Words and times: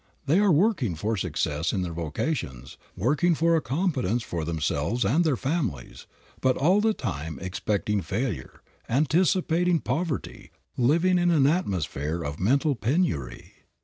They 0.25 0.39
are 0.39 0.51
working 0.51 0.95
for 0.95 1.15
success 1.15 1.71
in 1.71 1.83
their 1.83 1.93
vocations, 1.93 2.75
working 2.97 3.35
for 3.35 3.55
a 3.55 3.61
competence 3.61 4.23
for 4.23 4.43
themselves 4.43 5.05
and 5.05 5.23
their 5.23 5.37
families, 5.37 6.07
but 6.41 6.57
all 6.57 6.81
the 6.81 6.95
time 6.95 7.37
expecting 7.39 8.01
failure, 8.01 8.61
anticipating 8.89 9.79
poverty, 9.79 10.49
living 10.75 11.19
in 11.19 11.29
an 11.29 11.45
atmosphere 11.45 12.23
of 12.23 12.39
mental 12.39 12.73
penury. 12.75 13.53